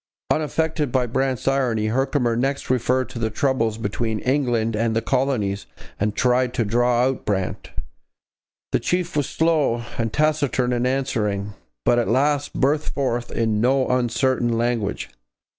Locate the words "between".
3.77-4.17